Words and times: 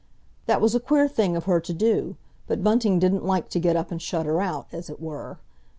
That 0.47 0.61
was 0.61 0.73
a 0.73 0.79
queer 0.79 1.07
thing 1.07 1.35
of 1.35 1.43
her 1.43 1.59
to 1.61 1.73
do, 1.75 2.15
but 2.47 2.63
Bunting 2.63 2.97
didn't 2.97 3.23
like 3.23 3.49
to 3.49 3.59
get 3.59 3.75
up 3.75 3.91
and 3.91 4.01
shut 4.01 4.25
her 4.25 4.41
out, 4.41 4.65
as 4.71 4.89
it 4.89 4.99
were. 4.99 5.37